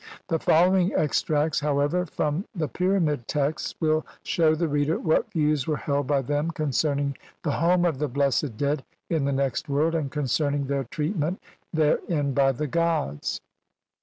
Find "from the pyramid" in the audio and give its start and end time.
2.07-3.27